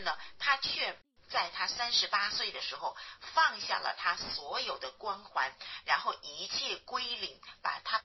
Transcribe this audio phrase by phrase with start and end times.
[0.00, 0.98] 呢，他却
[1.28, 2.96] 在他三十八岁的时候
[3.34, 8.02] 放下了他所有的光环，然后一切归零，把他。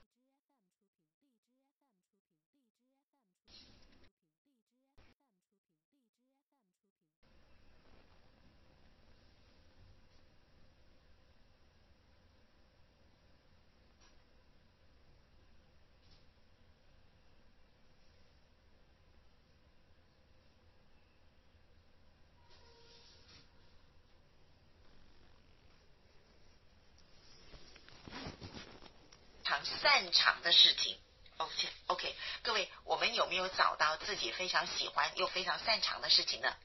[29.80, 30.96] 擅长的事情
[31.38, 36.56] ，OK OK，各位，我们有没有找到自己非常喜欢又非常擅长的事情呢？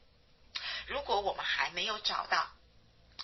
[0.86, 2.48] 如果我们还没有找到，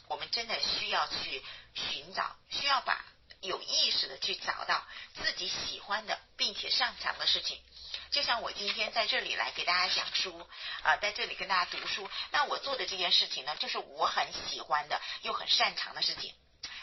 [0.08, 3.06] 我们真的需要去寻找，需要把
[3.42, 7.62] 有意识的去找到自己喜欢的并且擅长的事情。
[8.10, 10.50] 就像我今天在这里来给大家讲书
[10.82, 16.34] 啊，在这里跟大家读书，那我做的这件事情呢，就是我很喜欢的又很擅长的事情。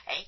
[0.06, 0.26] 哎，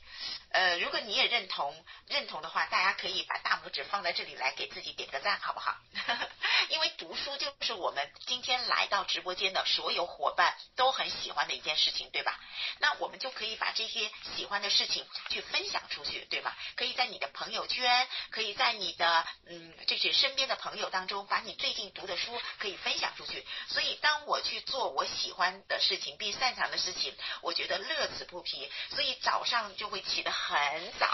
[0.51, 5.77] 呃，如果你也认同认同的话，大家可以把大拇指放在这里来给自己点个赞，好不好？
[6.71, 12.41] 因为读书就是我们今天来到直播间的所有伙伴都很喜欢的一件事情，对吧？
[12.79, 16.53] 那我们就可以把这些喜欢的事情去分享出去，对吗？
[16.75, 23.47] 可以在你的朋友圈，可以在你的嗯这是身边的朋友当中，把你最近读的书可以分享出去。
[23.69, 28.71] 所以，当我去做我喜欢的事情并擅长的事情，我觉得乐此不疲。
[28.91, 29.66] 所以早上。
[29.75, 31.07] 就会起得很早，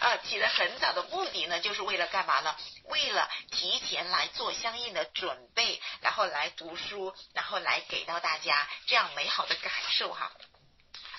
[0.00, 2.54] 啊， 起得很早的目的呢，就是为了干嘛呢？
[2.84, 10.30] 为了提前来做相应的准备，然后来读书，然后来给到大家这样美好的感受哈。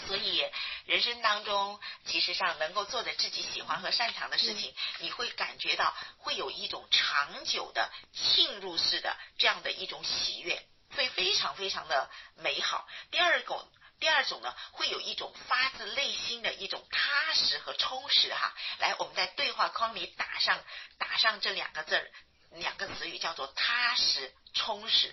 [0.08, 0.44] 所以
[0.86, 10.64] 人生当中，其实上能够做的自己喜欢和擅长的事情，你会感觉到会有一种长久的浸入式的这样的一种喜悦，
[10.96, 12.88] 会非常非常的美好。
[13.12, 13.68] 第二个。
[14.06, 18.54] 第二种呢，会有一种发自内心的一种踏实和充实哈。
[18.78, 20.64] 来，我们在对话框里打上
[21.00, 22.12] 打上这两个字儿，
[22.52, 25.12] 两个词语叫做踏实充实。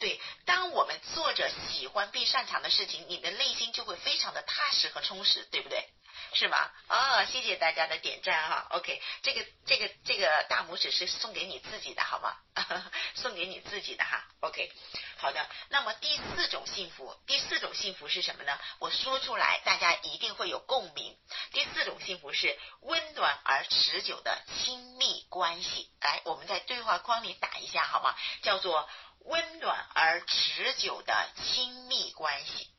[0.00, 5.88] 对，当我们做着喜欢并擅长的事情，你的内心就会非常的踏实和充实，对不对？
[6.36, 6.70] 是吗？
[6.88, 8.66] 啊，谢谢大家的点赞哈。
[8.72, 12.36] OK，这个这个这个大拇指是送给你自己的，好吗？
[13.16, 14.22] 送给你自己的哈。
[14.40, 14.70] OK，
[15.16, 15.48] 好的。
[15.70, 18.58] 那么第四种幸福，第四种幸福是什么呢？
[18.80, 21.16] 我说出来，大家一定会有共鸣。
[21.52, 25.90] 第四种幸福是温暖而持久的亲密关系。
[26.02, 28.14] 来，我们在对话框里打一下好吗？
[28.42, 28.86] 叫做
[29.20, 32.75] 温暖而持久的亲密关系。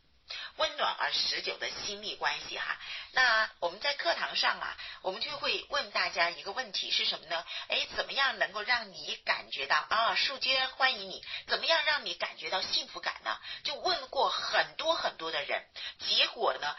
[0.57, 2.77] 温暖而持久的亲密关系哈，
[3.11, 7.45] 那我们在课堂上啊，我们就会问大家一个问题是什么呢？
[7.67, 11.23] 哎，怎么样能够让你感觉到啊，树娟欢迎你？
[11.45, 13.39] 怎么样让你感觉到幸福感呢？
[13.63, 15.63] 就问过很多很多的人，
[15.99, 16.75] 结果呢，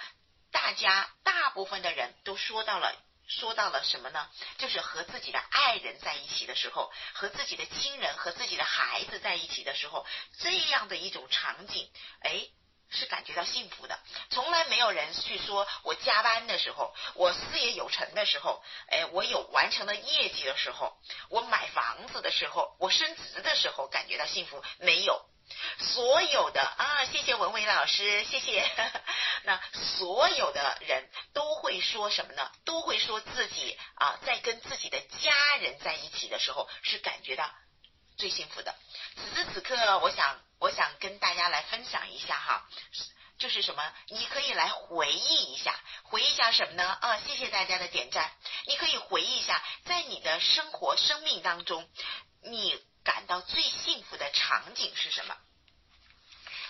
[0.50, 2.93] 大家大部分的人都说到了，
[3.28, 4.28] 说到了什么呢？
[4.59, 10.05] 就是和自己的爱人在一起的时候，和自己的亲人和自己的孩子在一起的时候，
[10.41, 11.89] 这样的一种场景，
[12.22, 12.49] 哎。
[12.91, 13.99] 是感觉到幸福的，
[14.31, 20.97] 从来没有人去说我加班的时候，我事业有成的时候，哎，我有完成了业绩的时候，
[21.28, 25.25] 我买房子的时候，我升职的时候感觉到幸福，没有。
[25.78, 28.71] 所有的啊，谢谢文伟老师，谢谢。
[29.44, 32.53] 那所有的人都会说什么呢？
[32.66, 37.50] 都会说自己啊，在跟自己的家人在一起的时候是感觉到
[38.18, 38.74] 最幸福的。
[39.16, 40.38] 此时此刻，我想。
[40.60, 42.68] 我想跟大家来分享一下哈，
[43.38, 43.92] 就是什么？
[44.08, 46.98] 你可以来回忆一下，回忆一下什么呢？
[47.00, 48.32] 啊，谢谢大家的点赞。
[48.66, 51.88] 你可以回忆一下，在你的生活、生命当中，
[52.42, 55.36] 你感到最幸福的场景是什么？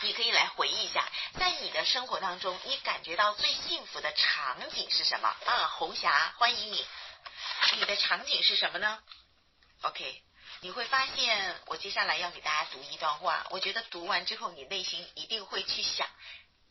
[0.03, 5.35] 你可以来回忆一下，在你的生活当中，你感觉到最幸福的场景是什么？
[5.47, 6.87] 啊，红霞，欢迎你。
[7.79, 9.03] 你的场景是什么呢
[9.81, 10.28] ？OK。
[10.61, 13.47] 你会发现，我接下来要给大家读一段话。
[13.51, 16.09] 我觉得读完之后，你内心一定会去想，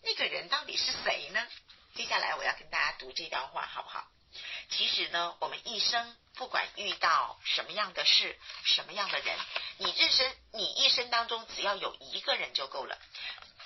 [0.04, 1.48] 那个人到底是谁呢？
[1.96, 4.06] 接下来我要跟大家读这段话，好不好？
[4.70, 9.38] 其实呢，我们一生不管遇到什么样的事、什么样的人，
[9.78, 13.00] 你这生你一生当中只要有一个人就够了。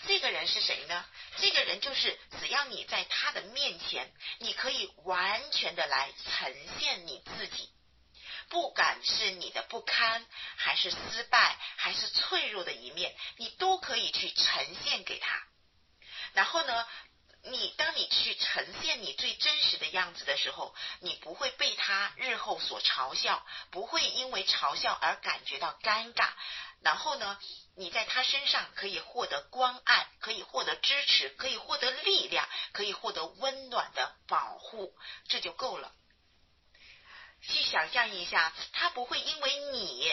[0.05, 1.03] 这个人是谁呢？
[1.37, 7.69] 这个人就是只要你在他的面前，你可以完全的来呈现你自己。
[8.51, 10.25] 不管是你的不堪，
[10.57, 15.41] 还是失败，还是脆弱的一面，你都可以去呈现给他。
[16.33, 16.85] 然后呢，
[17.43, 26.31] 你当你去呈现你最真实的样子的时候，你不会被他日后所嘲笑，不会因为嘲笑而感觉到尴尬。
[26.81, 27.39] 然后呢，
[27.77, 34.93] 你在他身上可以获得关爱，可以获得支持，可以获得力量，可以获得温暖的保护，
[35.29, 35.93] 这就够了。
[37.41, 40.11] 去想象一下，他不会因为你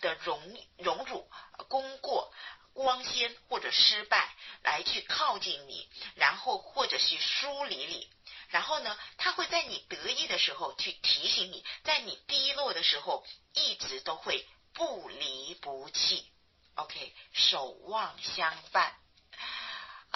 [0.00, 0.40] 的荣
[0.78, 1.28] 荣辱、
[1.68, 2.32] 功过。
[2.74, 8.10] 光鲜或者失败来去靠近你，然后或者是疏离你，
[8.48, 13.24] 然后呢，他会在你得意的时候去提醒你，在你低落的时候
[13.54, 16.30] 一直都会不离不弃。
[16.74, 18.94] OK，守望相伴。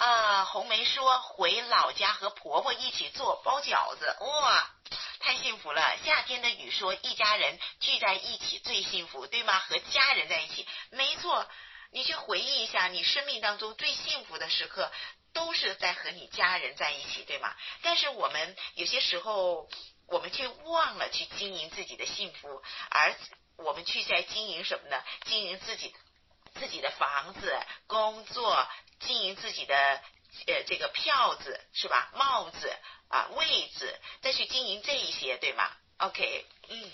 [0.01, 4.71] 啊，红梅说回老家和婆婆一起做包饺子，哇，
[5.19, 5.95] 太幸福了。
[6.03, 9.59] 夏天的雨说一家人聚在一起最幸福，对吗？
[9.59, 11.47] 和家人在一起，没错。
[11.91, 14.91] 你去回忆一下，你生命当中最幸福的时刻，
[15.33, 17.55] 都是在和你家人在一起，对吗？
[17.83, 19.69] 但是我们有些时候，
[20.07, 23.13] 我们却忘了去经营自己的幸福，而
[23.57, 25.03] 我们去在经营什么呢？
[25.25, 25.95] 经营自己
[26.61, 28.67] 自己的房子、工作，
[28.99, 29.75] 经营自己的
[30.45, 32.11] 呃这个票子是吧？
[32.13, 32.71] 帽子
[33.09, 35.67] 啊位置，再去经营这一些，对吗
[35.97, 36.91] ？OK，嗯。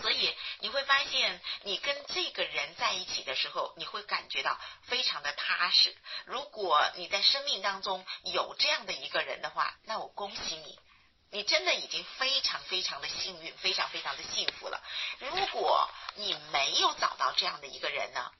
[0.00, 5.92] 所以你会发现，你跟这个人在一起的时候，你会感觉到非常的踏实。
[6.26, 10.78] 如果你在生命当中有这样的一个人的话，那我恭喜你，
[11.32, 14.80] 你真的已经非常非常的幸运，非常非常的幸福了。
[15.18, 18.30] 如果你没有找到这样的一个人呢，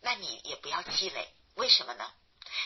[0.00, 1.28] 那你也不要气馁。
[1.54, 2.10] 为什么呢？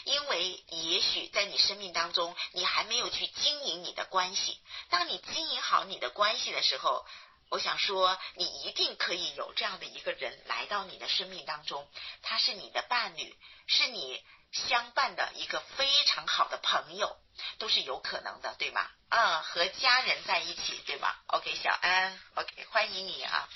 [0.05, 4.61] 因为也许在你生命当中，你还没有去经营你的关系。
[4.89, 7.05] 当你经营好你的关系的时候，
[7.51, 11.89] 我想说，你一定可以有这样的一个人来到你的生命当中，
[12.23, 13.37] 他是你的伴侣，
[13.67, 14.23] 是你
[14.53, 17.17] 相伴的一个非常好的朋友，
[17.59, 18.89] 都是有可能的，对吗？
[19.11, 23.49] 嗯，和家人在一起，对吗？OK，小安，OK，欢迎你啊。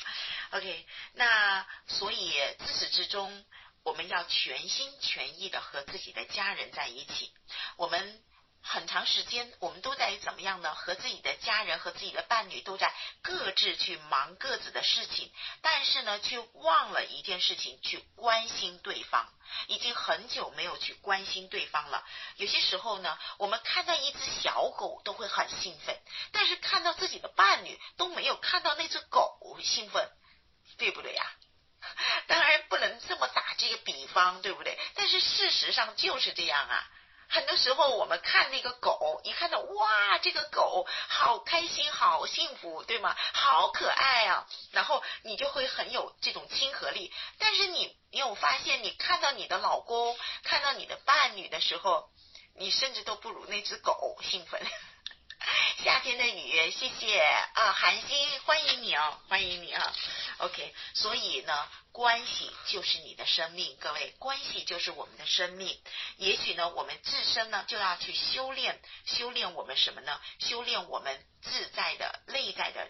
[0.50, 3.44] OK，那所以自始至终，
[3.88, 7.32] 我们要全心全意的和自己的家人在一起，
[7.76, 8.22] 我们。
[8.60, 10.74] 很长时间，我们都在怎么样呢？
[10.74, 12.92] 和自己的家人和自己的伴侣都在
[13.22, 15.32] 各自去忙各自的事情，
[15.62, 19.32] 但是呢，却忘了一件事情，去关心对方。
[19.68, 22.04] 已经很久没有去关心对方了。
[22.36, 25.96] 有些时候呢，我们看到一只小狗都会很兴奋，
[26.32, 30.10] 但是看到自己的伴侣都没有看到那只狗兴奋，
[30.76, 31.24] 对不对呀
[32.48, 34.78] 然不能这么打这个比方，对不对？
[35.08, 36.86] 是事实上就是这样啊。
[37.30, 43.14] 很多时候，我们看那个狗，一看到哇，这个狗好开心，好幸福，对吗？
[43.34, 44.48] 好可爱啊！
[44.72, 47.12] 然后你就会很有这种亲和力。
[47.38, 52.08] 但是你，你有发现，你看到你的老公，看到你的伴侣的时候，
[52.56, 54.66] 你甚至都不如那只狗兴奋。
[55.84, 57.20] 夏天的雨，谢谢
[57.54, 59.94] 啊，韩星，欢迎你啊，欢迎你啊。
[60.38, 65.80] OK，所以呢，关系就是你的生命，各位，关系就是我们的生命。
[66.16, 70.20] 也许呢，我们自身呢就要去修炼，修炼我们什么呢？
[70.38, 72.20] 修炼我们自在的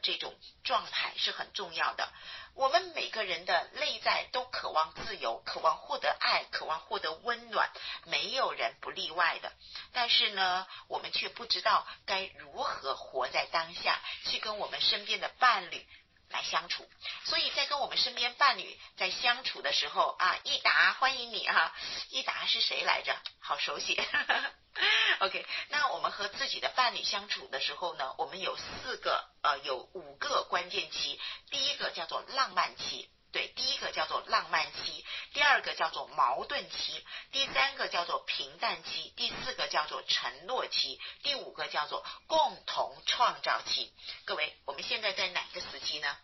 [0.02, 0.34] 这种
[0.64, 2.12] 状态是很重要的。
[2.54, 7.70] 我们每个人的内在都渴望自由，渴望获得爱，渴望获得温暖，
[8.04, 9.52] 没有人不例外的。
[9.92, 15.86] 但是呢，我们却不知道该如何活在当下，去跟我们身边的伴侣。
[16.30, 16.88] 来相处，
[17.24, 21.74] 所以在跟我们身边伴侣在相处的时候啊，益达欢迎你哈，
[22.10, 23.16] 益达是谁来着？
[23.40, 23.98] 好熟悉。
[25.20, 31.20] OK，那我们和自己的伴侣相处的时候呢，我们有四个呃，有五个关键期。
[31.50, 43.92] 第一个叫做浪漫期，对，第一个叫做浪漫期，第二个叫做矛盾期，第三个叫做平淡期，第四个叫做承诺期，第五个叫做共同创造期。
[44.24, 46.16] 各位，我们现在在哪个时期呢？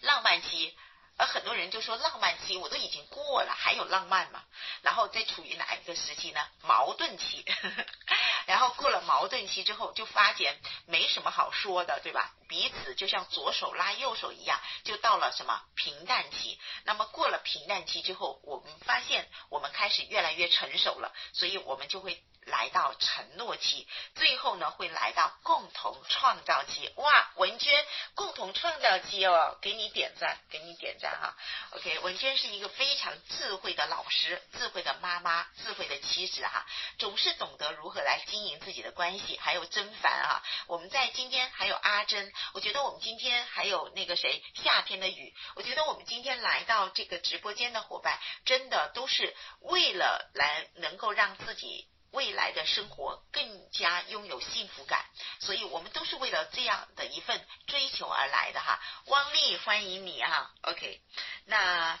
[0.00, 0.76] 浪漫期。
[1.16, 4.42] 而很多人就说浪漫期我都已经过了，还有浪漫吗？
[4.80, 6.40] 然后再处于哪一个时期呢？
[6.62, 7.44] 矛盾期，
[8.46, 12.32] 然后过了矛盾期之后，就发现没什么好说的，对吧？
[12.48, 16.58] 彼此就像左手拉右手一样，就到了什么平淡期。
[16.84, 22.22] 那么过了平淡期之后，我们发现我们开始越来越成熟了，所以我们就会。
[22.46, 26.90] 来到承诺期，最后呢会来到共同创造期。
[26.96, 31.36] 哇，文娟，共同创造期哦，给你点赞，给你点赞哈。
[31.72, 36.66] OK，文娟是一个非常智慧的老师，智慧的妈妈，智慧的妻子哈，
[36.98, 39.36] 总是懂得如何来经经营自己的关系。
[39.38, 51.86] 还有甄凡啊，我们在今天还有阿珍，我觉得我们今天还有那个谁，夏天的雨，我觉得我们今天来到这个直播间的伙伴，真的都是为了来能够让自己。
[52.12, 55.04] 未来的生活更加拥有幸福感，
[55.38, 58.80] 所以我们都是为了这样的一份追求而来的哈。
[59.06, 61.00] 汪丽，欢迎你啊，OK。
[61.44, 62.00] 那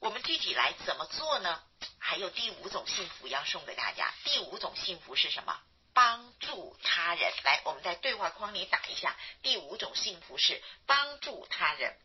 [0.00, 1.62] 我们具体来怎么做呢？
[1.98, 4.12] 还有第五种幸福要送给大家。
[4.24, 5.60] 第五种幸福是什么？
[5.94, 7.32] 帮助他人。
[7.44, 9.16] 来，我们在对话框里打一下。
[9.42, 11.96] 第五种幸福是帮助他人。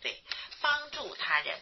[0.00, 0.22] 对，
[0.60, 1.60] 帮助他人。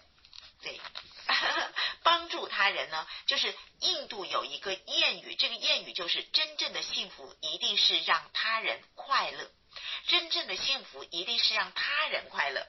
[0.62, 0.80] 对，
[2.04, 9.50] 帮助他人呢，就是印度有一个谚语，这个谚语就是真正的幸福一定是让他人快乐，
[10.06, 12.64] 真正的幸福一定是让他人快乐。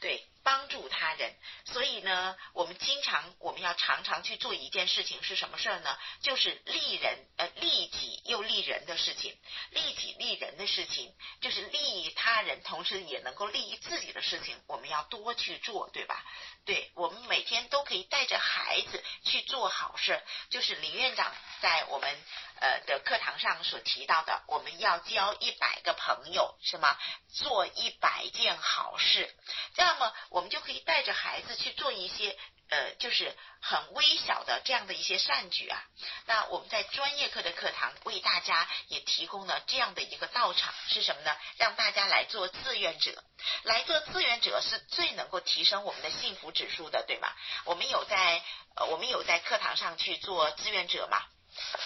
[0.00, 5.98] 对，帮助他人，所以呢，我们经常我们要常常去做一件事情，是什么事儿呢？
[6.22, 9.36] 就是利人呃利己又利人的事情，
[9.70, 16.24] 利己利人的事情，就是利益他人，同时也能够利益自己的事情，我们要多去做，对吧？
[16.64, 22.18] 对，我们每天都可以带着孩子去做好事，就是林院长在我们。
[22.60, 26.98] 呃的课堂上所提到的，我们要交一百个朋友，是吗？
[27.32, 29.32] 做一百件好事，
[29.76, 32.36] 这样么我们就可以带着孩子去做一些
[32.70, 35.82] 呃，就是很微小的这样的一些善举啊。
[36.26, 41.34] 那我们在专业课的课堂为大家也提供了这样的一个道场，是什么呢？
[41.56, 43.24] 让大家来做志愿者，
[43.62, 47.32] 来做志愿者是最能够提升我们的幸福指数的，对吗？
[47.64, 48.42] 我们有在
[48.76, 51.22] 呃，我们有在课堂上去做志愿者吗？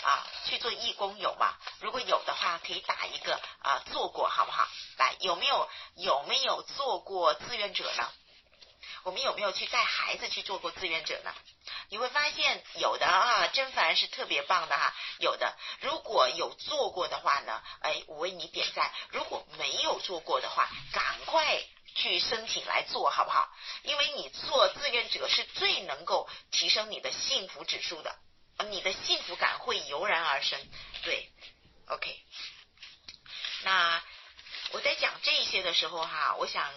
[0.03, 1.55] 啊，去做义工有吗？
[1.81, 4.69] 如果有的话，可以打一个啊，做过好不好？
[4.99, 8.13] 来，有没有有没有做过志愿者呢？
[9.05, 11.35] 我们有没有去带孩子去做过志愿者呢？
[11.89, 14.95] 你会发现有的啊，甄凡是特别棒的哈。
[15.19, 21.63] 有的，如果有做过的话呢，哎，我为你点赞；如果没有做过的话，赶快
[21.95, 23.51] 去申请来做好不好？
[23.83, 28.17] 因为你做志愿者是最能够提升你的幸福指数的。
[28.71, 30.61] 你的幸福感会油然而生，
[31.03, 31.29] 对
[31.89, 32.17] ，OK。
[33.65, 34.01] 那
[34.71, 36.73] 我在讲这些的时候哈，我想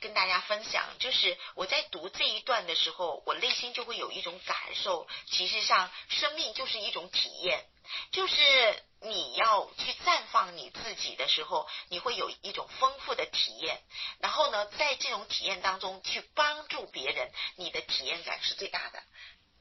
[0.00, 5.06] 跟大家分享，就是我在读这一段的时候，我内心就会有一种感受。
[5.30, 7.64] 其实上，生命就是一种体验，
[8.12, 13.80] 就是你要去绽放你自己的时候，你会有一种丰富的体验。
[14.20, 19.02] 然后呢，在这种体验当中去帮助别人，你的体验感是最大的。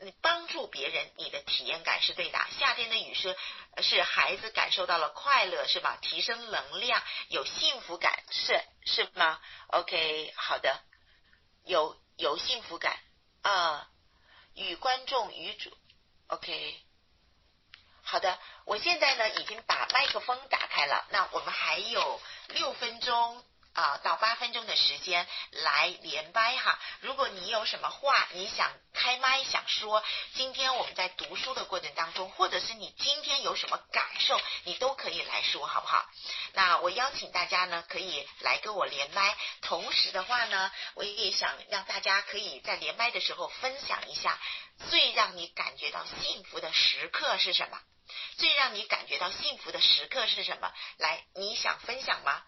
[0.06, 2.40] 你帮助别人，你的体验感是对的。
[2.60, 3.36] 夏天的雨是
[3.82, 5.98] 是孩子感受到了快乐，是吧？
[6.00, 10.80] 提升能量，有幸福感，是是吗？OK，好的，
[11.64, 13.00] 有有幸福感
[13.42, 13.90] 啊。
[14.54, 15.76] 与观众与主
[16.28, 16.80] ，OK，
[18.04, 18.38] 好的。
[18.66, 23.44] 我现在呢已经把麦克风打开了，那我们还有六分钟。
[23.76, 26.80] 啊，到八分钟的时间来连麦哈。
[27.02, 30.02] 如果你有什么话你想开麦想说，
[30.34, 36.10] 今天我们在读书的过程当中，或者是你今天有什么感受，你都可以来说，好不好？
[36.54, 39.36] 那我邀请大家呢，可以来跟我连麦。
[39.62, 44.40] 同时的话呢，我也想让大家可以在连麦的时候分享一下，
[44.90, 47.78] 最让你感觉到幸福的时刻是什么？
[48.38, 50.72] 最让你感觉到幸福的时刻是什么？
[50.98, 52.42] 来，你想分享吗？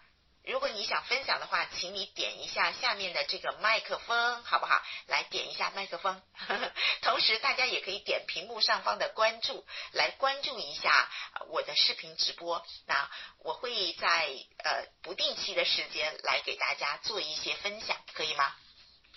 [0.48, 4.82] 如果你想分享的话，请你点一下下面的这个麦克风，好不好？
[5.06, 6.22] 来点一下麦克风，
[7.02, 11.10] 同时大家也可以点屏幕上方的关注，来关注一下
[11.50, 12.66] 我的视频直播。
[12.86, 14.26] 那我会在
[14.64, 18.50] 呃不定期的时间来给大家做一些分享，可以吗？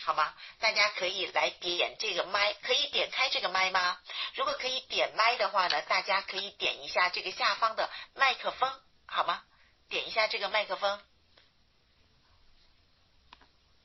[0.04, 0.34] 好吗？
[0.60, 3.98] 大家可以来点这个麦，可以点开这个麦吗？
[4.36, 8.70] 如果可以点麦的话呢，大家可以点一下这个下方的麦克风，
[9.06, 9.42] 好吗？
[9.88, 11.02] 点一下这个麦克风。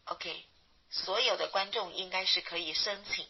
[0.07, 0.45] OK，
[0.91, 3.29] 所有的观众应该是可以申请。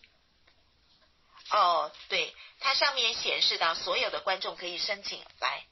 [1.50, 5.64] 哦，对，它上面显示的所有的观众可以申请来，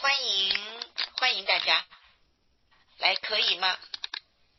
[0.00, 0.80] 欢迎
[1.18, 1.84] 欢迎大家
[2.98, 3.78] 来，可以吗？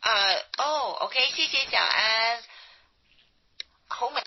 [0.01, 0.11] 啊，
[0.57, 2.43] 哦，OK，谢谢小安，
[3.87, 4.21] 红梅，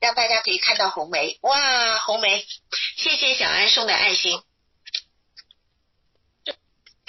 [0.00, 2.46] 让大家可以看到红梅，哇，红梅，
[2.96, 4.42] 谢谢小安送的爱心。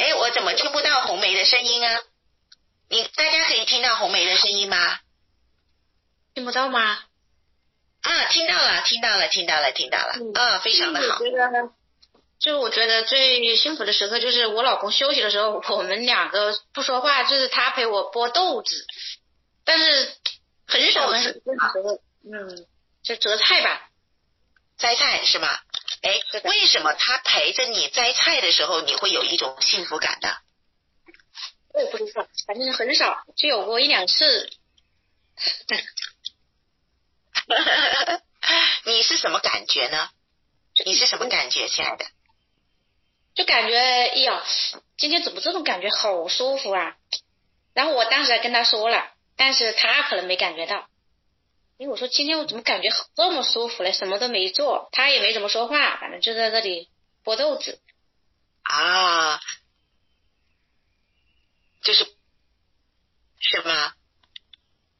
[0.03, 2.01] 哎，我怎么听不到红梅的声音啊？
[2.89, 4.99] 你大家可以听到红梅的声音吗？
[6.33, 6.99] 听不到吗？
[8.01, 10.13] 啊，听到了，听到了，听到了，听到了。
[10.33, 11.19] 啊，非常的好。
[12.37, 18.85] 就我觉得最幸福的时刻就是我老公休息的时候，我们两个不说话，就是他陪我剥豆子，
[19.63, 20.17] 但是
[20.67, 22.67] 很少很少折，嗯，
[23.03, 23.87] 就择菜吧，
[24.77, 25.47] 摘菜是吗？
[26.03, 30.29] 哎，为什么他陪着你摘菜的时候，你会有一种幸福感呢？
[31.73, 34.51] 我也不知道，反正很少，就有过一两次。
[38.85, 40.09] 你是什么感觉呢？
[40.85, 42.05] 你是什么感觉，亲爱的？
[43.33, 44.43] 就感觉，哎呀，
[44.97, 46.97] 今天怎么这种感觉好舒服啊！
[47.73, 50.87] 然后我当时还跟他说了，但是他可能没感觉到。
[51.83, 53.91] 因为我说今天我怎么感觉这么舒服嘞？
[53.91, 56.87] 什么都没做，他也没怎么说话，反正就在这里
[57.25, 57.81] 剥豆子。
[58.61, 59.41] 啊，
[61.81, 62.05] 就是
[63.37, 63.95] 是吗？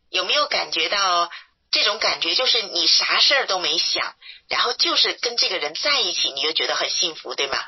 [0.09, 1.31] 有没有感觉到
[1.71, 2.35] 这种感觉？
[2.35, 4.17] 就是你啥事儿都没想，
[4.49, 7.63] 然后就是跟这个人在一起，你就觉得很幸福，对吗？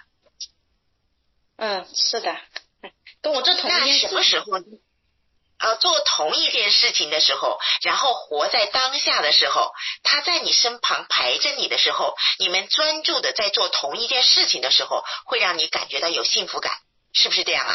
[1.55, 2.37] 嗯，是的，
[3.21, 4.45] 跟我这同一件什么时候？
[5.65, 9.71] 啊，做同一件事情的时候，然后活在当下的时候，
[10.03, 16.77] 他在你身旁陪着你的时候，你们专注的在做同一件事情的时候，会让你感觉到有幸福感，
[17.13, 17.73] 是不是这样啊？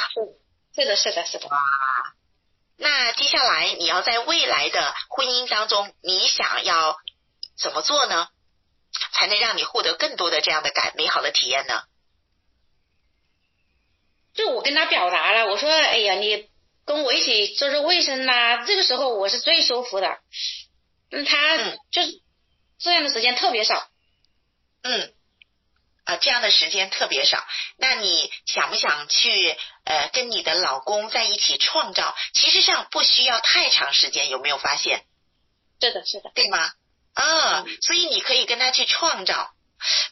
[0.73, 1.49] 是，是的，是的，是的。
[1.49, 1.59] 哇，
[2.78, 6.97] 那接下来你要在未来的婚姻当中，你想要
[7.59, 8.28] 怎么做呢？
[9.11, 11.82] 才能让你获得更多的这样的感美好的体验呢？
[14.32, 16.50] 就我跟他表达了，我说，哎呀，你。
[16.85, 20.19] 跟我一起做做卫生呐，这个时候我是最舒服的。
[21.11, 21.59] 嗯，他
[21.91, 22.23] 就是
[22.79, 23.89] 这样的时间特别少。
[24.83, 25.15] 嗯，
[26.05, 27.45] 啊，这样的时间特别少。
[27.77, 32.17] 那你想不想去呃跟你的老公在一起创造？
[32.33, 35.05] 其实上不需要太长时间，有没有发现？
[35.81, 36.73] 是的，是的，对吗？
[37.15, 39.51] 啊，所以你可以跟他去创造。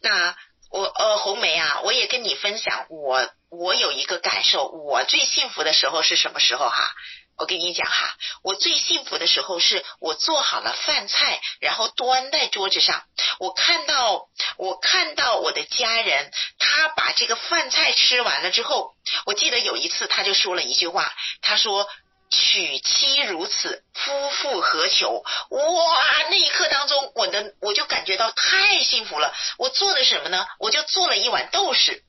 [0.03, 0.37] 那
[0.71, 3.31] 我呃红梅啊，我也跟你分享我。
[3.51, 6.93] 我有一个感受，我最幸福的时候是什么时候哈？
[7.39, 13.05] 我跟你讲哈，我最幸福的时候是我做好了饭菜，然后端在桌子上，
[13.39, 21.89] 我看到我看到我的家人，他把这个饭菜吃完了之后，我记得有一次他就说了一句话，他说
[22.29, 25.25] 娶妻如此，夫复何求？
[25.51, 29.33] 哇，那一刻当中，我的我就感觉到太幸福了。
[29.59, 30.45] 我做的什么呢？
[30.59, 32.03] 我就做了一碗豆豉。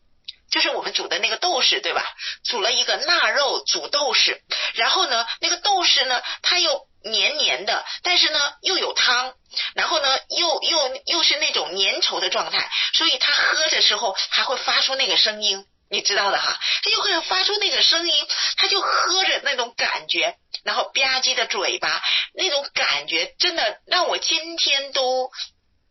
[0.51, 2.06] 就是我们煮的那个豆豉，对吧？
[2.44, 4.39] 煮了一个腊肉煮豆豉，
[4.74, 9.36] 然后呢，那个豆豉呢，它又黏黏的，但是呢又有汤，
[9.76, 22.02] 然后呢又又又是那种粘稠的状态，所以它喝的时候还会发出那个声音，你知道的哈，它就会发出那个声音，它就喝着那种感觉，然后吧唧的嘴巴，
[22.34, 25.32] 那种感觉真的让我今天都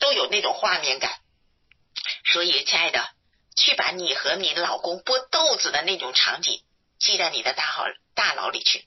[0.00, 1.12] 都有那种画面感，
[2.32, 3.17] 所以亲爱的。
[3.58, 6.62] 去把你和你老公剥豆子的那种场景
[6.98, 8.86] 记在你的大脑大脑里去。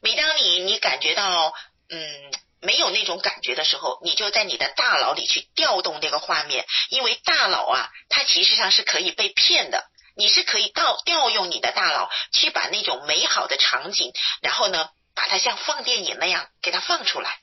[0.00, 1.54] 每当你你感觉到
[1.88, 9.84] 嗯没有那种感觉的时候，你就在你的大脑里去调动这个画面，因为大脑啊，它其实上是可以被骗的。
[10.14, 17.40] 你是可以调调用你的大脑去把那种美好的场景，然后呢，把它像放电影那样给它放出来。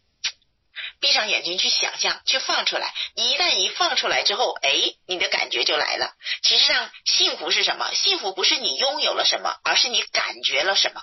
[0.99, 2.93] 闭上眼睛去想象，去放出来。
[3.15, 4.71] 一旦一放出来之后，哎，
[5.07, 6.11] 你的感觉就来了。
[6.43, 7.91] 其实上，幸福是什么？
[7.93, 11.01] 幸福不是你拥有了什么，而是你感觉了什么。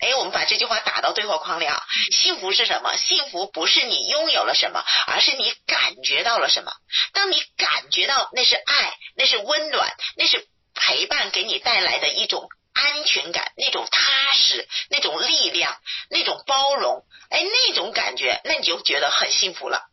[0.00, 1.82] 哎，我们把这句话打到对话框里啊。
[2.12, 2.96] 幸福是什么？
[2.96, 6.72] 幸福不是你拥有了什么，而是你感觉到了什么。
[7.12, 12.48] 当你感觉到那是爱，那是温暖，那是陪伴给你带来的一种。
[12.74, 19.88] 安全感，那种踏实，那种力量，那种包容，哎，那种感觉，那你就觉得很幸福了，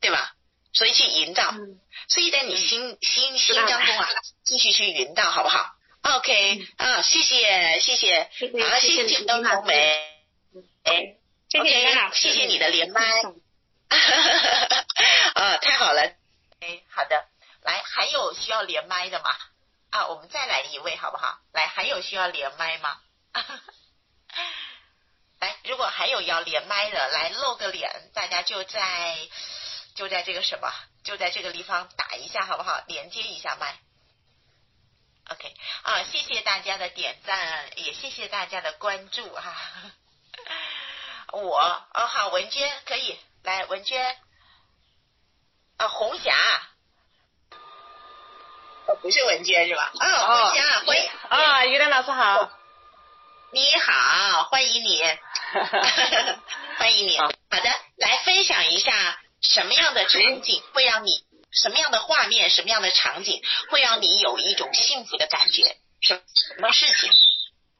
[0.00, 0.34] 对吧？
[0.72, 1.54] 所以去营造，
[2.08, 4.08] 所以在你心心心当中啊，
[4.44, 5.70] 继续去营造，好不好
[6.02, 9.98] ？OK，啊，谢谢谢谢，啊，谢谢灯红梅，
[10.82, 11.16] 哎
[11.58, 13.00] ，OK，谢谢你的连麦，
[15.34, 16.02] 啊，太好了，
[16.60, 17.24] 哎，好的，
[17.62, 19.30] 来，还有需要连麦的吗？
[19.94, 21.38] 啊，我们再来一位好不好？
[21.52, 23.00] 来，还有需要连麦吗？
[25.38, 29.16] 来， 如果还有要连麦的，来露个脸，大家就在
[29.94, 30.68] 就在这个什么，
[31.04, 32.82] 就在这个地方打一下好不好？
[32.88, 33.78] 连接一下麦。
[35.28, 35.54] OK，
[35.84, 39.54] 啊，谢谢大家的点赞，也谢谢大家的关注哈。
[41.30, 41.56] 我，
[41.94, 44.18] 哦好，文娟可以来，文娟，
[45.76, 46.34] 啊，红霞。
[49.02, 49.92] 不是文娟是吧？
[49.98, 52.50] 啊，文娟，欢迎啊，于丹老师好，
[53.52, 55.02] 你好，欢迎你，
[56.78, 57.18] 欢迎你。
[57.18, 61.10] 好的，来分享一下什么样的场景会让你，
[61.52, 65.76] 什么样的画面，什么样的场景会让你有一种幸福的感觉？
[66.02, 67.10] 什什么事情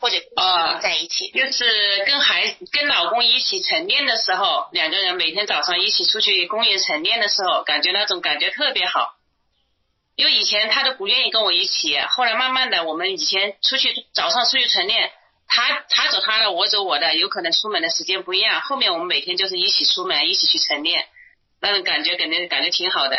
[0.00, 1.30] 或者啊在一起？
[1.32, 9.13] 就是跟孩跟老公一起晨练的时候，两个人每天早上一起出去公园晨练的时候，感觉那种感觉特别好。
[10.16, 15.11] 因为以前他都不愿意跟我一起，后来慢慢的，我们以前出去早上出去晨练，
[15.48, 18.61] 他他走他的，我走我的，有可能出门的时间不一样。
[18.61, 21.09] 后面我们每天就是一起出门，一起去晨练，
[21.61, 23.16] 那种感觉肯定感觉挺好的。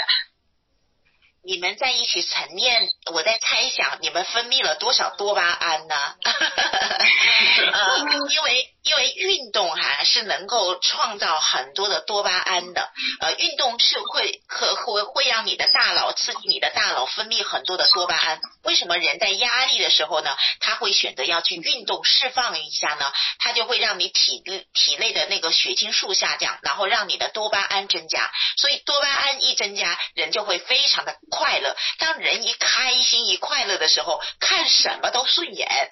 [1.44, 5.96] 你们在一起晨练，我在猜想你们分泌了多少多巴胺呢？
[7.74, 8.75] 呃，因为
[9.12, 12.90] 运动哈是能够创造很多的多巴胺的，
[13.20, 18.40] 呃，运动是会可会会让你的大脑刺激你的大脑分泌很多的多巴胺。
[18.64, 23.12] 为什么人在压力的时候呢，他会选择要去运动释放一下呢？
[23.40, 24.42] 它就会让你体
[24.74, 28.32] 体内的那个血清素下降，然后让你的多巴胺增加。
[28.58, 31.76] 所以多巴胺一增加，人就会非常的快乐。
[32.00, 35.90] 当人一开心一快乐的时候，看什么都顺眼。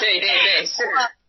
[0.00, 0.82] 对对对，是。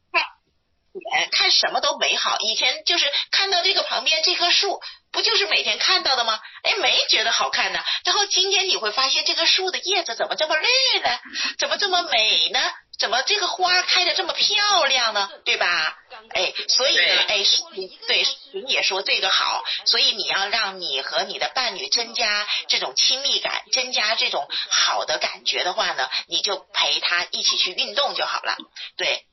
[0.94, 4.80] 眼看什么都美好，以前就是看到这个旁边这棵树，
[5.12, 6.40] 不就是每天看到的吗？
[6.64, 7.84] 哎，没觉得好看呢。
[8.06, 11.10] 然后今天你会发现这个树的叶子怎么这么绿呢？
[11.58, 12.60] 怎么这么美呢？
[13.00, 15.30] 怎么这个花开的这么漂亮呢？
[15.44, 15.98] 对吧？
[16.30, 17.44] 哎，所以呢，哎，
[18.08, 18.24] 对，
[18.64, 28.56] 你也说这个好，所以你要让你和你的伴侣增加这种亲密感，增加这种好的感觉的话呢，你就陪他一起去运动就好了。
[28.96, 29.26] 对。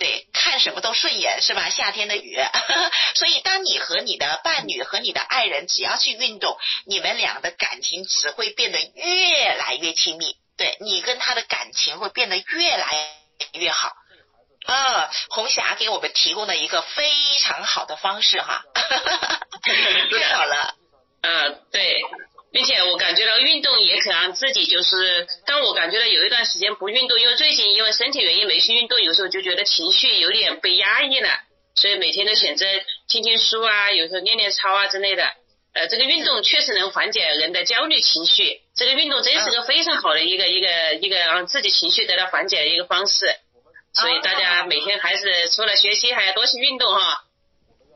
[0.00, 1.68] 对，看什么都顺眼是吧？
[1.68, 2.38] 夏天的雨，
[3.14, 10.36] 所以当你和你的伴侣和你的爱人只要去运动，你们俩的感情只会变得越来越亲密。
[10.56, 13.10] 对你跟他的感情会变得越来
[13.52, 13.92] 越好。
[14.64, 17.10] 啊，红霞给我们提供了一个非
[17.40, 18.62] 常好的方式哈，
[20.18, 20.74] 太好了。
[21.22, 22.00] 嗯，对。
[22.52, 31.28] 并且我感觉到运动也可让自己就是，当我感觉到有一段时间不运动，因为最近因为身体原因没去运动，有时候就觉得情绪有点被压抑了，
[31.76, 32.66] 所以每天都选择
[33.08, 35.24] 听听书啊，有时候练练操啊之类的。
[35.72, 43.36] 呃，这个运动确实能缓解人的焦虑情绪，这个运动真是个非常好的一个一个一个让自己情绪得到缓解的一个方式。
[43.94, 47.22] 所以大家每天还是除了学习还要多去运动哈。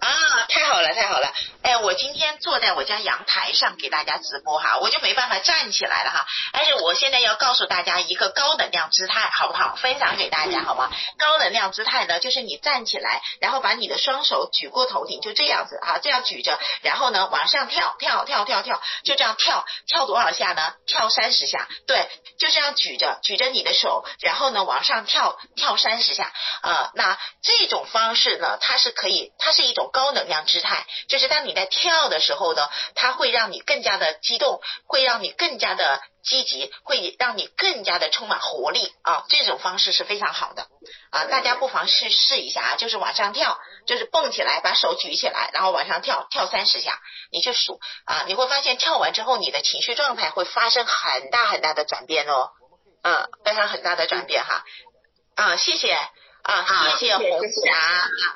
[0.05, 1.33] 啊，太好了，太好了！
[1.63, 6.27] 哎，我今天坐在我家阳台上给大家直播哈，我就没办法站起来了哈。
[6.53, 9.75] 但是我现在要告诉大家一个高能量姿态，好不好？
[9.77, 10.91] 分享给大家，好吗？
[11.19, 20.75] 高能量姿态呢，就是你站起来，然后把你的双手举过头顶，就这样子啊，这样举着，然后呢往上跳，跳，跳，跳，跳，就这样跳，跳多少下呢？
[20.87, 26.31] 跳三十下，对，就这样举着，举着你的手，然后呢往上跳，跳三十下。
[26.63, 29.91] 呃，那这种方式呢，它是可以，它是一种。
[29.95, 39.25] 高能量姿态，就是当你在跳的时候呢，它会让你更加的激动，会让你更加的积极，会让你更加的充满活力啊！
[39.29, 40.67] 这种方式是非常好的
[41.13, 41.27] 啊！
[41.27, 42.77] 大家不妨试试一下啊！
[42.77, 46.99] 就是往上跳，就是蹦起来，把手举起来，然后往上跳，跳三十下，
[47.31, 48.25] 你去数啊！
[48.27, 52.51] 你会发现跳完之后，你的情绪状态会发生很大很大的转变哦，
[53.05, 54.65] 嗯，非常很大的转变哈
[55.37, 55.57] 啊！
[55.57, 55.97] 谢谢。
[56.45, 57.75] 啊，谢谢红霞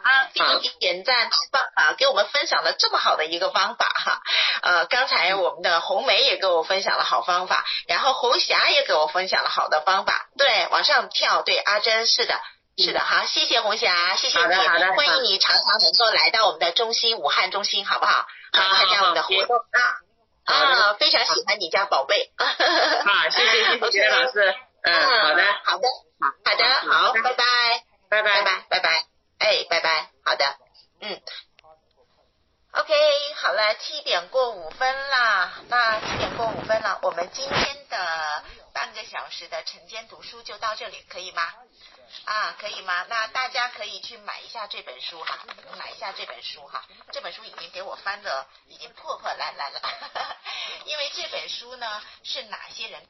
[0.02, 1.92] 啊，给你点赞，棒啊！
[1.92, 4.20] 给我们分享了这么好的一个方法哈。
[4.62, 10.26] 呃，刚才我们的红梅也给我分享了好方法，然后红霞也给我分享了好的方法。
[10.38, 12.40] 对，往上跳，对，阿珍是的，
[12.78, 18.26] 是的，好，谢谢红霞，谢谢你，欢迎你常常能够来到我们的中心，武汉中心，好不好？
[18.52, 22.32] 好，参加我们的活动啊啊，非常喜欢你家宝贝。
[22.38, 25.88] 好，谢谢谢谢老师，嗯，好的，好的，
[26.42, 27.87] 好的，好，拜拜。
[28.08, 28.42] 拜拜。
[28.42, 28.64] 拜拜。
[28.68, 29.06] 拜拜，
[29.38, 30.58] 哎，拜拜，好的，
[31.00, 31.22] 嗯
[32.72, 32.94] ，OK，
[33.36, 41.54] 好了，七点过五分啦，那七点过五分了，我们今天的半个小时的晨间读书就到这里，可以吗？
[42.24, 43.06] 啊，可以吗？
[43.08, 45.38] 那大家可以去买一下这本书哈，
[45.78, 49.80] 买一下这本书哈，这本书已经给我翻的已经破破烂烂了，
[50.84, 53.06] 因为这本书呢是哪些人？